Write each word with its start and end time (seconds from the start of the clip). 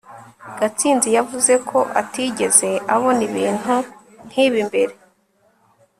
gatsinzi 0.59 1.09
yavuze 1.17 1.53
ko 1.69 1.79
atigeze 2.01 2.69
abona 2.95 3.21
ibintu 3.29 3.75
nk'ibi 4.27 4.59
mbere 4.69 4.93